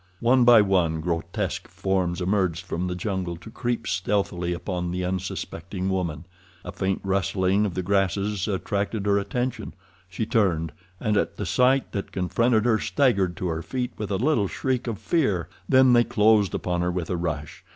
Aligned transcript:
One 0.19 0.45
by 0.45 0.61
one 0.63 0.99
grotesque 0.99 1.67
forms 1.67 2.21
emerged 2.21 2.65
from 2.65 2.87
the 2.87 2.95
jungle 2.95 3.35
to 3.37 3.51
creep 3.51 3.85
stealthily 3.85 4.51
upon 4.51 4.89
the 4.89 5.05
unsuspecting 5.05 5.89
woman. 5.89 6.25
A 6.65 6.71
faint 6.71 7.01
rustling 7.03 7.67
of 7.67 7.75
the 7.75 7.83
grasses 7.83 8.47
attracted 8.47 9.05
her 9.05 9.19
attention. 9.19 9.75
She 10.09 10.25
turned, 10.25 10.71
and 10.99 11.17
at 11.17 11.37
the 11.37 11.45
sight 11.45 11.91
that 11.91 12.11
confronted 12.11 12.65
her 12.65 12.79
staggered 12.79 13.37
to 13.37 13.47
her 13.49 13.61
feet 13.61 13.91
with 13.95 14.09
a 14.09 14.17
little 14.17 14.47
shriek 14.47 14.87
of 14.87 14.97
fear. 14.97 15.47
Then 15.69 15.93
they 15.93 16.03
closed 16.03 16.55
upon 16.55 16.81
her 16.81 16.89
with 16.91 17.11
a 17.11 17.15
rush. 17.15 17.63